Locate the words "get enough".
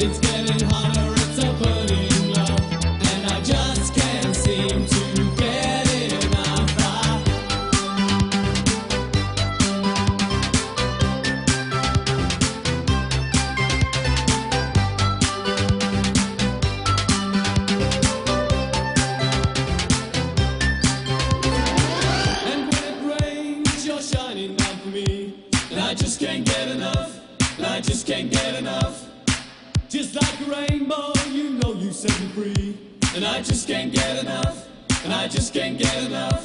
35.76-36.37